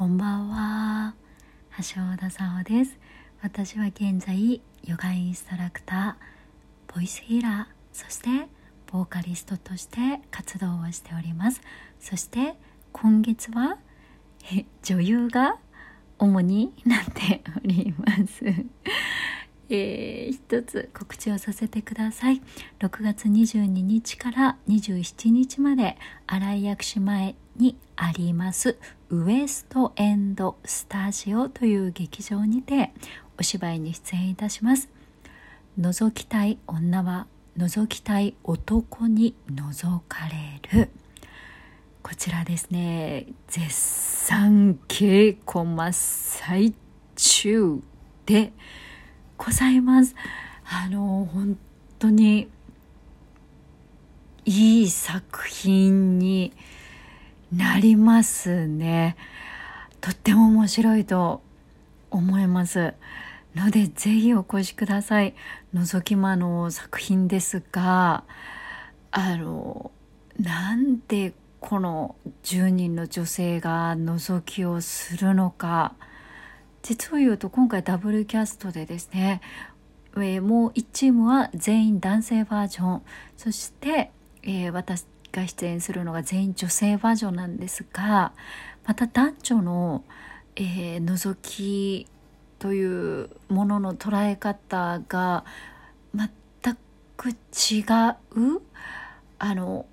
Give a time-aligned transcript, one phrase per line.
[0.00, 1.14] こんばんは。
[1.76, 2.98] 橋尾田沙穂です。
[3.42, 8.48] 私は現在ヨガインストラクターボイスヒーラーそして
[8.90, 11.60] ボーカリストとして活動をしております。
[12.00, 12.54] そして
[12.92, 13.76] 今月は
[14.82, 15.58] 女優が
[16.18, 18.46] 主になっております。
[19.68, 22.40] えー、一つ告知をさせてください。
[22.78, 28.78] 6月22日から27日まで新井薬師前にあります。
[29.10, 32.92] ウエストエンドスタジオという劇場にて
[33.40, 34.88] お芝居に出演いたします。
[35.80, 37.26] 覗きたい女は
[37.58, 40.90] 覗きたい男に覗かれる。
[42.04, 46.72] こちらですね絶賛稽古真っ最
[47.16, 47.80] 中
[48.26, 48.52] で
[49.36, 50.14] ございます。
[50.64, 51.58] あの本
[51.98, 52.48] 当に
[54.44, 56.52] いい作品に
[57.52, 59.16] なりますね。
[60.00, 61.42] とっても面白いと
[62.10, 62.94] 思います。
[63.54, 65.34] のでぜひお越しください。
[65.74, 68.24] 覗き魔の作品ですが
[69.10, 69.90] あの
[70.38, 75.94] なんでこの10人の女性が覗きをするのか。
[76.82, 79.42] 実を言うと今回ダブルキャストでですね、
[80.14, 80.22] もう
[80.70, 83.02] 1チームは全員男性バージョン。
[83.36, 84.10] そして、
[84.42, 88.32] えー、私が出演するのが全員女性バージョンなんですが
[88.86, 90.04] また男女の、
[90.56, 92.06] えー、覗き
[92.58, 95.44] というものの捉え方が
[96.14, 96.28] 全
[97.16, 98.62] く違う
[99.38, 99.86] あの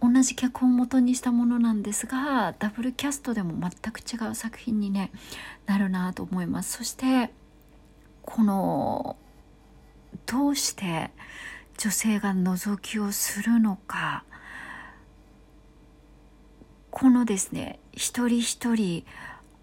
[0.00, 5.12] 同じ脚本を元にしたものなんですがダブルキャストでも全く違う作品に、ね、
[5.66, 6.78] なるなと思います。
[6.78, 7.30] そして
[8.22, 9.16] この
[10.26, 11.10] どうして
[11.78, 14.24] 女性が覗きをするのか。
[16.92, 19.04] このですね一人一人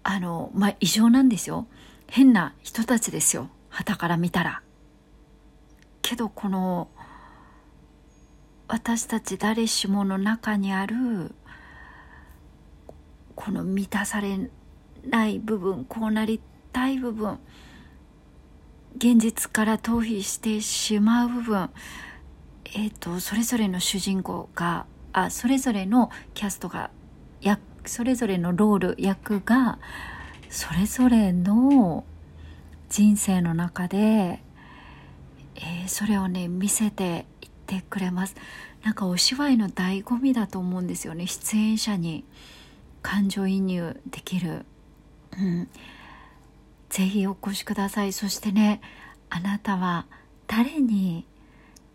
[0.02, 1.66] あのまあ異常なんですよ
[2.08, 4.62] 変な人たちですよ旗から見たら。
[6.02, 6.88] けどこの
[8.66, 11.32] 私たち誰しもの中にある
[13.36, 14.50] この満たされ
[15.04, 16.40] ない部分こうなり
[16.72, 17.38] たい部分
[18.96, 21.70] 現実から逃避してしまう部分
[22.74, 26.90] えっ、ー、とそれぞれの主人公があそれぞれのキャストが
[27.86, 29.78] それぞれのロール役が
[30.50, 32.04] それぞれの
[32.90, 34.42] 人生の中で、
[35.56, 38.36] えー、それをね見せていってくれます。
[38.82, 41.26] なんかお芝居の醍醐味だと思うんですよね。
[41.26, 42.24] 出演者に
[43.00, 44.66] 感情移入できる、
[45.32, 45.68] うん、
[46.90, 48.12] ぜひお越しください。
[48.12, 48.82] そしてね
[49.30, 50.06] あなたは
[50.46, 51.26] 誰に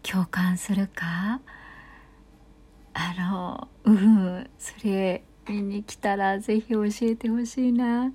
[0.02, 1.42] 共感するか？
[2.94, 8.12] あのうんそれ見に来たらぜひ教えてほしいな。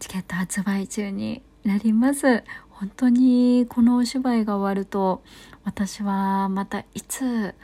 [0.00, 2.44] チケット発売中になります。
[2.70, 5.22] 本当にこのお芝居が終わると
[5.64, 7.54] 私はまたいつ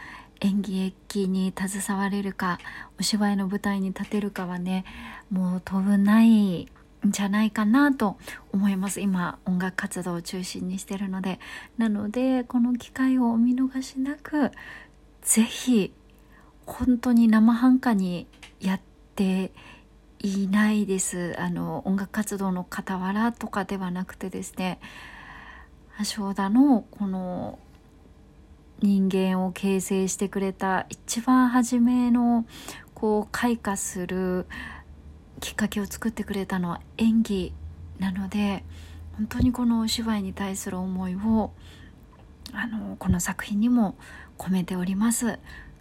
[0.41, 2.59] 演技劇に携われるか
[2.99, 4.84] お芝居の舞台に立てるかはね
[5.31, 6.69] もう当分ないん
[7.06, 8.16] じゃないかなと
[8.53, 9.00] 思います。
[9.00, 11.38] 今音楽活動を中心にしてるので。
[11.78, 14.50] なのでこの機会をお見逃しなく
[15.22, 15.93] 是非
[16.66, 18.26] 本当に生半可に
[18.64, 18.80] やっ
[19.14, 19.52] て
[20.20, 21.34] いないです。
[21.38, 24.80] あの音楽活動の傍らとかではなくてですね
[26.16, 27.58] 橋田のこの
[28.80, 32.47] 人間を形成してくれた一番初めの
[32.94, 34.47] こう開花する
[35.41, 37.52] きっかけを作ってくれたのは演技
[37.98, 38.64] なので
[39.16, 41.52] 本当にこのお芝居に対する思いを
[42.52, 43.94] あのこの作品にも
[44.38, 45.38] 込めております。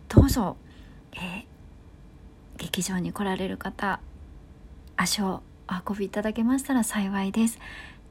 [0.10, 0.58] どうぞ、
[1.14, 1.46] えー、
[2.64, 4.00] 劇場に来られる方
[4.96, 7.60] 足をお運びいただけましたら幸いです。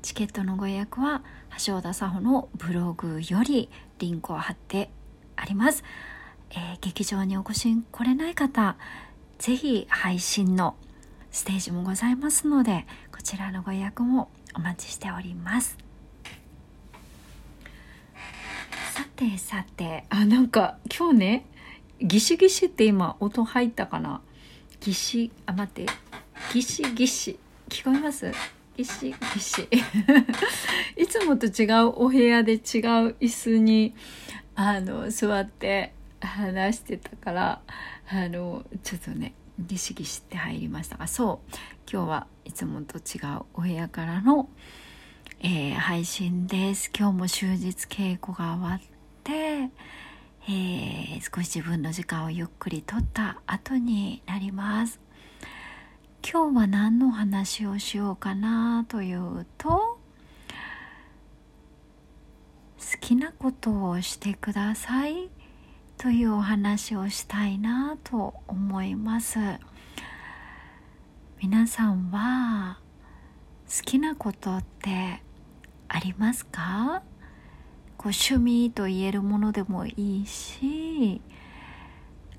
[0.03, 1.23] チケットのご予約は
[1.65, 4.91] 橋田沙穂のブログよりリンクを貼って
[5.37, 5.85] あります、
[6.51, 8.77] えー、劇場にお越し来れない方
[9.39, 10.75] ぜひ配信の
[11.31, 15.79] ステージもございますのでこちらのご予約もお待ちしております。
[18.93, 21.47] さてさてあなんか今日ね
[22.01, 24.21] ギシギシって今音入ったかな？
[24.83, 25.87] ギシあ待って。
[26.53, 27.39] ギシギシ
[27.69, 28.33] 聞こえます？
[28.77, 29.69] ギシギシ
[30.97, 32.61] いつもと違うお部屋で違う
[33.21, 33.95] 椅子に
[34.57, 37.61] あの座って話してたから
[38.11, 40.97] あのちょっとねギシギシって入りました。
[40.97, 41.57] がそう。
[41.91, 44.49] 今日はいつもと違うお部屋からの、
[45.41, 46.91] えー、配信です。
[46.97, 48.81] 今日も終日稽古が終わっ
[49.23, 49.71] て、
[50.49, 55.01] えー、少し自分の時間をゆっくりとった後になります。
[56.29, 59.99] 今日は何の話をしようかなというと
[62.79, 65.31] 好きなことをしてください
[65.99, 69.39] というお話をしたいなと思います。
[71.41, 72.79] 皆さんは
[73.67, 75.23] 好きなことって
[75.89, 77.03] ありますか？
[78.03, 81.21] こう趣味と言えるものでもいいし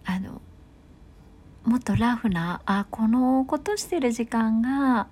[0.04, 0.42] あの
[1.64, 5.08] もっとラフなあこのことしてる時間が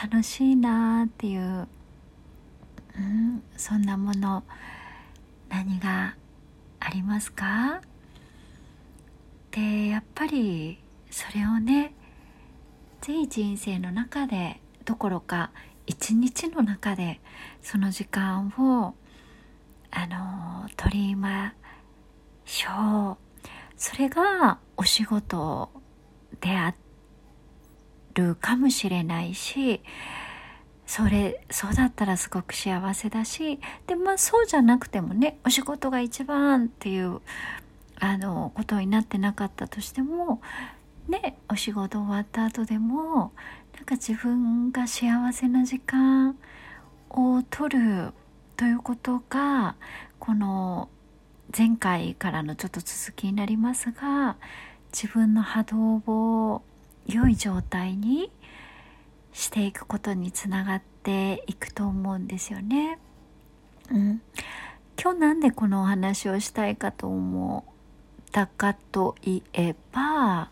[0.00, 4.44] 楽しいなっていう、うん、そんなもの
[5.48, 6.14] 何が
[6.78, 7.80] ありますか？
[9.50, 10.78] でやっぱり
[11.10, 11.92] それをね
[13.00, 15.50] ぜひ人生の中でどころか
[15.88, 17.20] 一日の中で
[17.62, 18.94] その時間を
[19.90, 21.54] あの取りま
[22.44, 23.28] しょう。
[23.76, 25.70] それがお仕事
[26.40, 26.74] であ
[28.14, 29.80] るかもしれないし
[30.84, 37.20] それそうだったらすごく幸せだしでまあそうじゃなくてもねお仕事が一番っていう
[38.00, 40.40] あのことになってなかったとしても
[41.08, 43.32] ねお仕事終わった後でも
[43.76, 46.36] なんか自分が幸せな時間
[47.10, 48.12] を取る
[48.58, 49.76] ということが
[50.18, 50.88] この
[51.56, 54.36] 前回からのちょっと続きになりますが
[54.92, 55.78] 自分の波動
[56.54, 56.62] を
[57.06, 58.32] 良い状態に
[59.32, 62.98] していくことにつながっていくと思うんですよね。
[63.92, 64.20] うん、
[65.00, 67.64] 今日なんでこのお話をしたいかと思
[68.28, 70.50] ったかといえば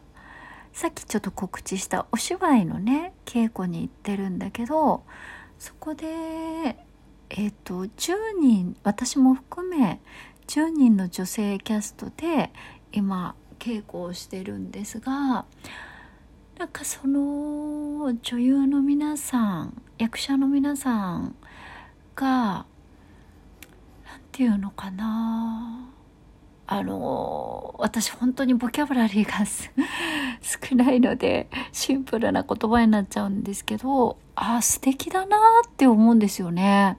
[0.73, 5.03] さっきちょっと告知したお芝居のね稽古に行ってるんだけど
[5.59, 6.86] そこで
[7.31, 10.01] えっ、ー、と10人私も含め
[10.47, 12.51] 10人の女性キャストで
[12.93, 15.45] 今稽古をしてるんですが
[16.59, 21.35] なんかその女優の皆さん役者の皆さん
[22.15, 22.67] が
[24.05, 25.96] 何て言うのかな。
[26.69, 29.47] あの私本当にボキャブラリーが
[30.43, 35.37] 少ないのでシンプルな言葉になっちゃうんですけどあ素敵だな
[35.67, 36.99] って思うんですよね。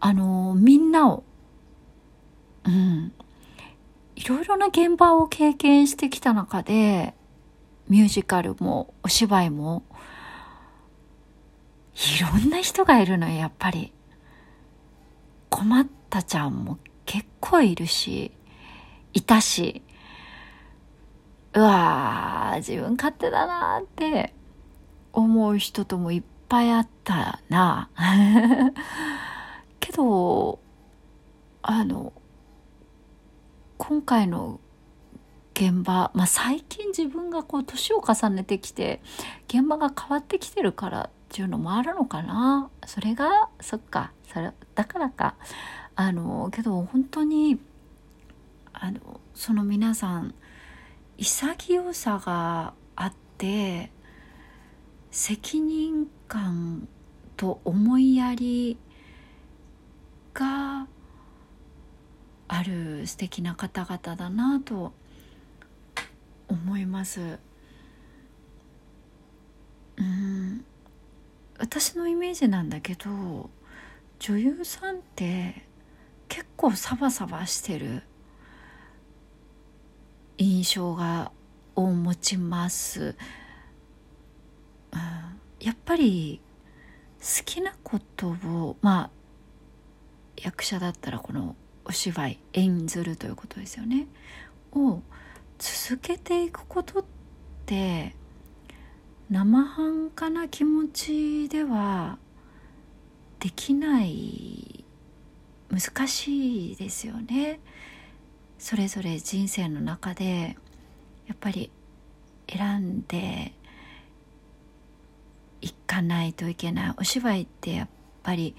[0.00, 1.24] あのみんなを。
[2.64, 3.12] うん。
[4.14, 7.14] いろいろな現場を経験してきた中で
[7.88, 9.82] ミュージカルもお芝居も
[11.94, 13.92] いろんな人がいるのよやっぱり。
[15.50, 18.32] 困ったちゃんも結構いるし。
[19.12, 19.82] いたし
[21.54, 24.32] うわー自分勝手だなって
[25.12, 27.90] 思う人ともいっぱいあったな。
[29.80, 30.58] けど
[31.62, 32.12] あの
[33.76, 34.60] 今回の
[35.54, 39.02] 現場、まあ、最近自分がこう年を重ねてきて
[39.48, 42.70] 現場が変わってきてるからっていうのもあるのかな。
[42.86, 45.34] それがそっかそれだからか。
[45.94, 47.60] あのけど本当に
[48.82, 50.34] あのその皆さん
[51.16, 53.92] 潔さがあって
[55.12, 56.88] 責任感
[57.36, 58.76] と思いやり
[60.34, 60.88] が
[62.48, 64.92] ある素敵な方々だなと
[66.48, 67.38] 思います。
[69.96, 70.64] うん。
[71.56, 73.48] 私のイメージなんだけど
[74.18, 75.62] 女優さんって
[76.28, 78.02] 結構サバサバしてる。
[80.38, 81.32] 印象が
[81.74, 83.14] を持ちます、
[84.92, 84.98] うん、
[85.60, 86.40] やっぱり
[87.20, 89.10] 好きなことをまあ
[90.36, 94.06] 役者だったらこのお芝居演ずるということですよね。
[94.72, 95.02] を
[95.58, 97.04] 続けていくことっ
[97.66, 98.14] て
[99.30, 102.18] 生半可な気持ちでは
[103.38, 104.84] できない。
[105.70, 107.58] 難しいですよね。
[108.62, 110.56] それぞれ人生の中で
[111.26, 111.68] やっぱり
[112.48, 113.52] 選んで
[115.60, 116.94] いかないといけない。
[116.96, 117.88] お芝居ってやっ
[118.22, 118.54] ぱり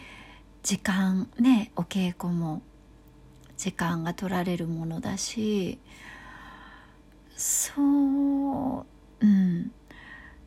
[0.62, 2.62] 時間ねお稽古も
[3.56, 5.80] 時間が取られるものだし
[7.38, 8.86] そう
[9.22, 9.72] うん。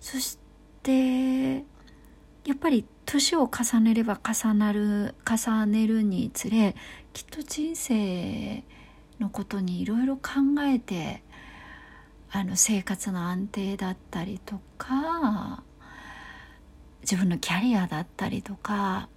[0.01, 0.39] そし
[0.83, 1.63] てや
[2.53, 6.77] っぱり年を重ねれば重なる重ねるにつれ
[7.15, 8.63] きっと人生
[9.20, 10.30] のことにいろいろ考
[10.61, 11.23] えて
[12.30, 15.62] あの生活の安定だったりとか
[17.02, 19.08] 自分のキャリアだったりとか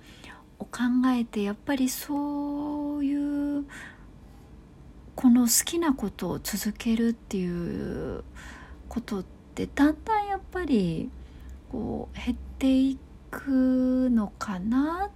[0.59, 3.65] を考えてやっぱりそういう
[5.15, 8.23] この好きなことを続けるっていう
[8.87, 9.23] ことっ
[9.55, 11.09] てだんだんやっぱり
[11.71, 12.97] こう減ってい
[13.31, 15.09] くのかな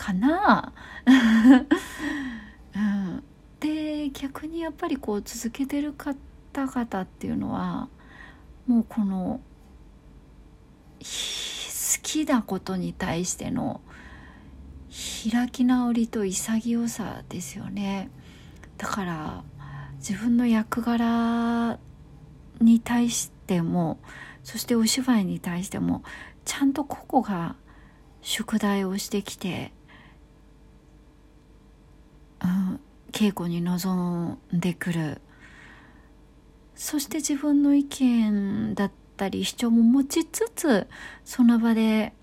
[0.00, 0.72] かな、
[2.74, 3.22] うん、
[3.60, 7.88] で逆にやっぱりこう続けてる方々っていうのは
[8.66, 9.40] もうこの
[10.98, 11.04] 好
[12.02, 13.80] きなことに対しての
[15.30, 18.10] 開き直りと潔さですよね。
[18.78, 19.44] だから
[19.98, 21.78] 自分の役柄
[22.60, 23.98] に対しても
[24.42, 26.02] そしてお芝居に対しても
[26.44, 27.56] ちゃんと個々が
[28.22, 29.72] 宿題をしてきて、
[32.42, 32.80] うん、
[33.12, 35.20] 稽古に臨んでくる。
[36.74, 40.86] そして自分の意見だったり主張も持ちつつ
[41.26, 42.14] その場で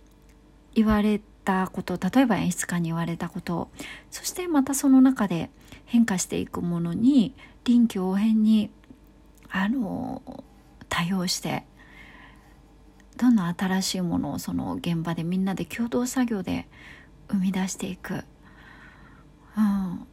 [0.74, 3.70] 言われたこと例えば演出家に言われたこと
[4.10, 5.52] そしてまたその中で
[5.86, 8.72] 変化していくものに臨機応変に
[9.50, 10.24] あの
[10.90, 11.64] 対応して
[13.18, 16.68] どんどん新しいものをその現場でみんなで共同作業で
[17.30, 18.24] 生み出していく、
[19.56, 20.08] うん、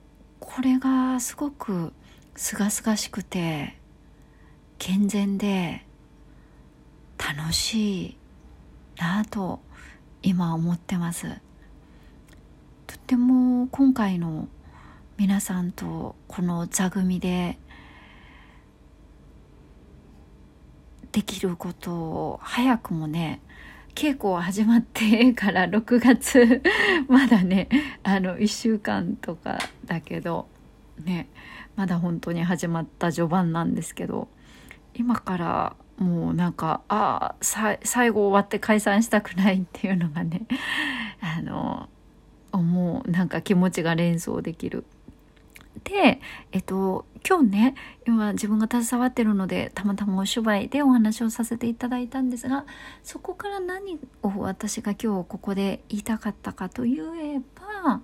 [0.47, 1.95] これがすごく
[2.37, 3.77] すがすがしくて
[4.79, 5.87] 健全で
[7.17, 8.17] 楽しい
[8.99, 9.61] なと
[10.23, 11.29] 今思ってます。
[12.87, 14.47] とっても今回の
[15.17, 17.59] 皆さんとこの座組で
[21.11, 23.41] できることを早くもね
[23.95, 26.63] 稽古は始まってから 6月
[27.09, 27.69] まだね
[28.03, 30.49] あの1週間とかだけど
[31.05, 31.29] ね
[31.77, 34.29] まだ本当に始まった序盤なんですけど
[34.95, 40.47] 今からもうなんかああ最後終わって解散したくないっていうのがね
[41.21, 41.89] あの
[42.53, 44.85] 思うなんか気持ちが連想できる
[45.85, 46.21] で、
[46.53, 47.75] えっと、今日ね
[48.07, 52.67] 今自分が携わってるのでたまたまお芝居でお話をさせていただいたんですが
[53.03, 58.03] そこから何を私が今日ここで言いたかったかといえば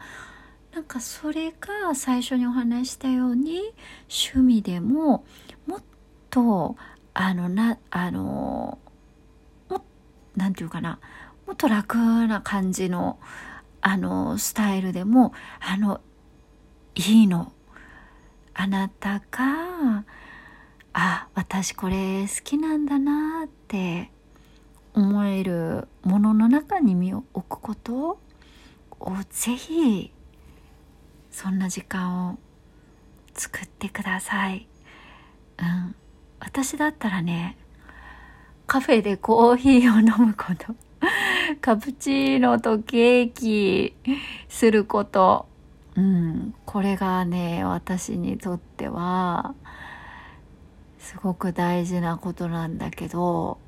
[0.72, 3.74] なんかそれが最初にお話したように
[4.08, 5.24] 趣味でも
[5.66, 5.82] もっ
[6.30, 6.76] と
[7.12, 8.78] あのなあの
[9.68, 9.84] も
[10.36, 11.00] なんていうかな
[11.46, 11.96] もっと楽
[12.28, 13.18] な感じの
[13.80, 16.00] あのスタイルでもあの
[16.94, 17.52] いいの。
[18.62, 20.04] あなたが
[20.92, 24.10] あ私これ好きなんだなって
[24.92, 28.18] 思えるものの中に身を置くこと
[29.00, 30.12] をぜひ
[31.30, 32.38] そんな時間を
[33.32, 34.68] 作ってください。
[35.58, 35.94] うん、
[36.38, 37.56] 私だったらね
[38.66, 40.74] カフェでコーヒーを飲むこと。
[41.62, 43.96] カプチーノとケーキ
[44.50, 45.49] すること。
[46.00, 49.54] うん、これがね私にとっては
[50.98, 53.58] すごく大事なことなんだけど、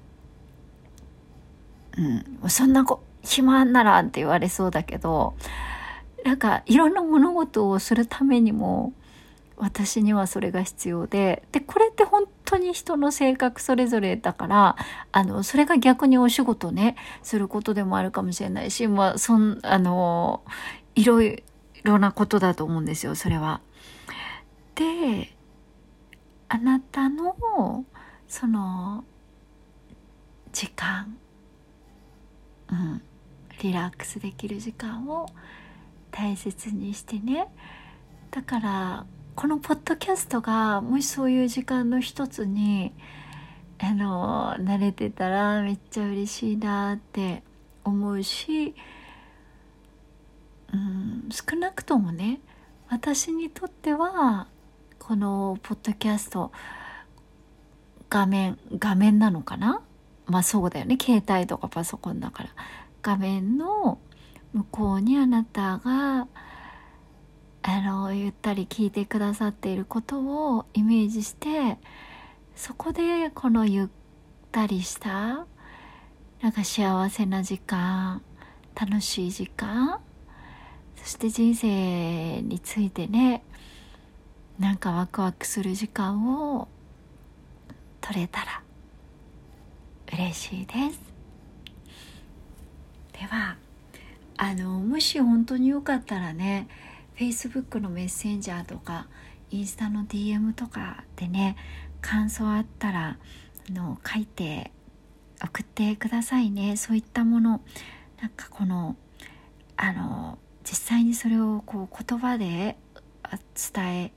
[2.42, 5.34] うん、そんなこ暇ならって言われそうだけど
[6.24, 8.94] なんかいろんな物事をするためにも
[9.56, 14.76] 私にはそれが必要ででこれって本当に人の性格それぞれだから
[15.12, 20.42] あのそれが逆にお仕事ねすることでもあるかもしれないし、まあ、そんあの
[20.94, 21.51] いろいろ
[21.84, 23.60] なことだと思うんですよそれは。
[24.74, 25.32] で
[26.48, 27.84] あなたの
[28.28, 29.04] その
[30.52, 31.16] 時間、
[32.70, 33.02] うん、
[33.62, 35.28] リラックスできる時間を
[36.10, 37.48] 大切にしてね
[38.30, 42.92] だからこのポッドキャストがもしそういう時間の一つに
[43.78, 47.42] あの慣れてたらめっちゃ嬉しいなって
[47.82, 48.74] 思うし
[50.73, 52.41] うん少なくともね
[52.88, 54.49] 私にとっては
[54.99, 56.52] このポッドキャスト
[58.11, 59.83] 画面画面なのかな？
[60.26, 60.97] まあそうだよね。
[61.00, 62.50] 携帯とかパソコンだから。
[63.02, 63.99] 画面の
[64.52, 66.29] 向こうにあなたが
[67.62, 71.79] あのゆったり聞いてくださっていることをイメージして
[72.55, 73.88] そこでこのゆっ
[74.52, 75.47] たりした
[76.41, 78.23] なんか幸せな時間
[78.75, 80.00] 楽しい時間
[81.02, 83.42] そして人生についてね
[84.59, 86.68] なんかワクワクする時間を
[88.00, 88.62] 取れたら
[90.12, 91.00] 嬉しいです。
[93.12, 93.56] では
[94.37, 96.68] あのもし本当によかったらね
[97.16, 99.09] Facebook のメッセンジャーとか
[99.50, 101.56] インスタの DM とかでね
[102.00, 103.18] 感想あったら
[103.68, 104.71] あの書いて
[105.42, 106.76] 送ってくださいね。
[106.76, 107.61] そういったもの
[108.21, 108.97] なんかこの
[109.76, 112.76] あの実際にそれをこう言葉で
[113.75, 114.12] 伝え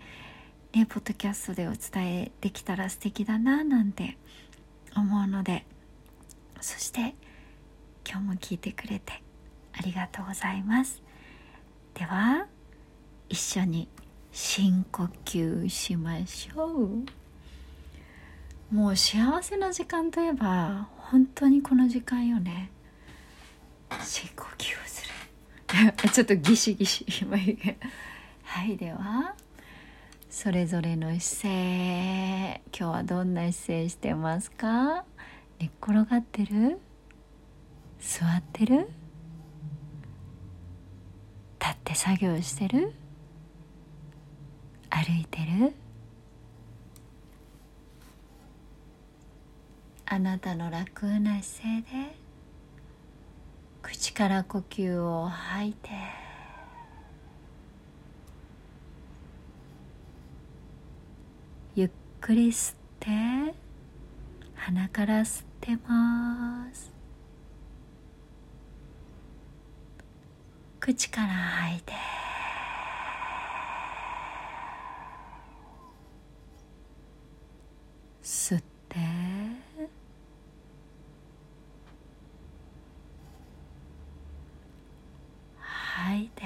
[0.73, 4.17] ねポッドキャストでお伝えできたら素敵だななんて
[4.95, 5.65] 思うので
[6.61, 7.15] そして
[8.07, 9.21] 今日も聞いてくれて
[9.73, 11.01] ありがとうございます。
[11.93, 12.47] では
[13.29, 13.87] 一緒に
[14.31, 16.89] 深呼吸しましょう。
[18.73, 22.71] もう幸せな時間といえば本当にこの時間よね。
[24.01, 25.14] 深呼吸をする。
[26.13, 27.05] ちょっとギシギシ。
[28.43, 29.35] はいでは
[30.29, 32.61] それぞれの姿勢。
[32.77, 35.05] 今日はどんな姿勢してますか？
[35.59, 36.79] 寝っ転がってる？
[37.99, 38.89] 座ってる？
[41.59, 42.93] 立って作業してる？
[44.89, 45.73] 歩いてる？
[50.05, 52.24] あなたの楽な姿勢で
[53.87, 55.89] 口から呼吸を吐いて。
[61.75, 61.89] ゆっ
[62.19, 63.53] くり吸って
[64.55, 66.91] 鼻から吸ってます。
[70.79, 71.93] 口から吐いて。
[78.23, 78.97] 吸って
[86.05, 86.43] 吐いて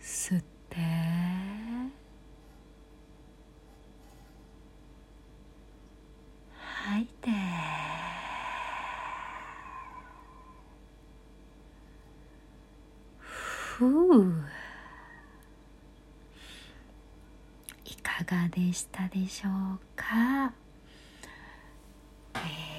[0.00, 0.76] 吸って
[6.58, 7.30] 吐いて
[13.76, 14.32] ふう。
[17.84, 20.54] いかがでしたでしょうか、
[22.36, 22.38] え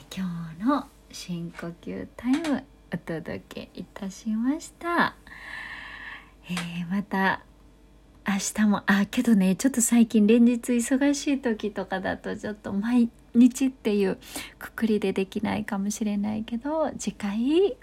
[0.10, 5.16] ー、今日の深呼吸タイムお届けいたしました、
[6.50, 7.42] えー、また
[8.28, 14.18] 明日もあけどねちょっと最近連日忙しい時とかだとちょっと毎日っていう
[14.58, 17.78] くくりでできないかもしれないけど次回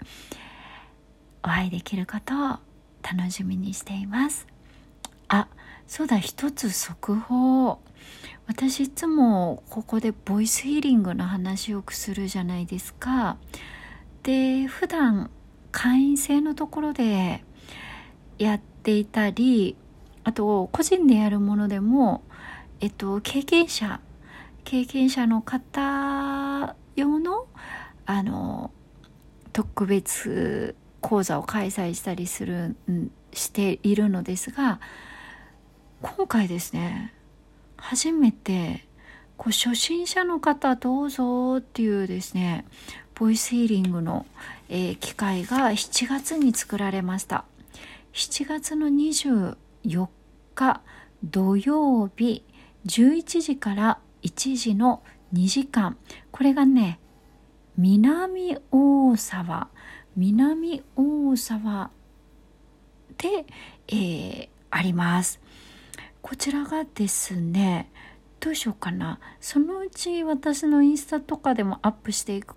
[1.43, 2.64] お会いできることを
[3.05, 4.47] 楽しみにしています。
[5.27, 5.47] あ
[5.87, 7.79] そうだ一つ速報。
[8.47, 13.37] 私いつもここでボイスヒーリングの話をするじゃないですか。
[14.23, 15.29] で普段
[15.71, 17.43] 会員制のところで
[18.39, 19.75] やっていたり
[20.23, 22.23] あと個人でやるものでも、
[22.79, 23.99] えっと、経験者
[24.63, 27.45] 経験者の方用の
[28.07, 28.71] あの
[29.53, 32.75] 特別講座を開催したりする
[33.31, 34.79] しているのですが
[36.01, 37.13] 今回ですね
[37.77, 38.83] 初めて
[39.37, 42.65] こう初心者の方どうぞっていうですね
[43.13, 44.25] ボイスヒーリングの、
[44.67, 47.45] えー、機会が7月に作られました。
[48.11, 49.55] 7月の24
[50.53, 50.81] 日
[51.23, 52.43] 土曜日
[52.85, 55.01] 11時から1時の
[55.33, 55.97] 2時間。
[56.31, 56.99] これがね
[57.77, 59.69] 南大沢
[60.15, 61.91] 南大沢
[63.17, 63.45] で、
[63.87, 65.39] えー、あります。
[66.21, 67.91] こちらがですね
[68.39, 69.19] どうしようかな。
[69.39, 72.55] そのうち私のインスタとかでもアップしていく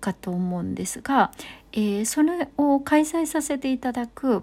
[0.00, 1.32] かと思うんですが、
[1.72, 4.42] えー、それを開催させていただく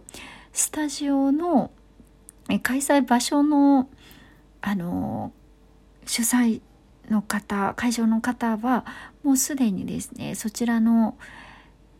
[0.54, 1.72] スタジオの
[2.64, 3.90] 開催場所の
[4.62, 5.32] あの
[6.06, 6.62] 主催
[7.10, 8.86] の方会場の方は
[9.24, 11.18] もうすでにですねそちらの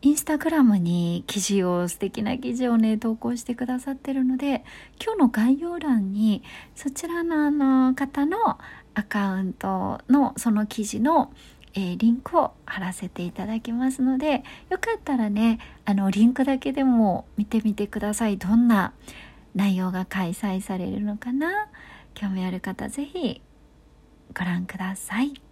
[0.02, 4.64] インスタグラムに記事を素敵な記事をね投稿してくださってるので
[5.02, 6.42] 今日の概要欄に
[6.74, 8.58] そちらのあの方の
[8.94, 11.32] アカウントのその記事の、
[11.74, 18.38] えー、リンクを貼らせていただきますのでよかったらねあのリンクだけでも見てみてください。
[18.38, 18.94] どんな
[19.54, 21.68] 内容が開催されるのかな。
[22.14, 23.42] 興味ある方是非
[24.36, 25.49] ご覧ください。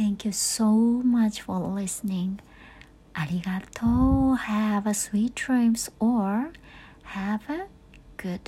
[0.00, 2.38] Thank you so much for listening
[3.14, 6.52] ありがとう Have a sweet dreams or
[7.04, 7.66] have a
[8.16, 8.40] good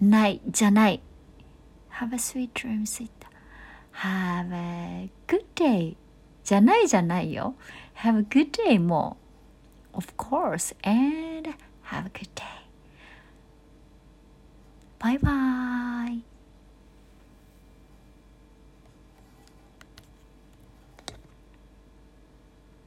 [0.00, 1.00] night じゃない
[1.90, 3.30] Have a sweet dreams 言った
[4.06, 5.96] Have a good day
[6.44, 7.54] じゃないじゃないよ
[7.96, 9.16] Have a good day も
[9.94, 11.50] Of course and
[11.84, 12.42] have a good day
[14.98, 15.75] バイバイ